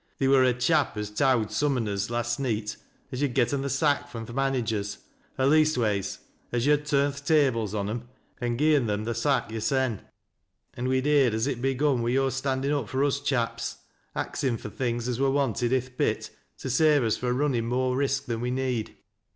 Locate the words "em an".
7.87-8.57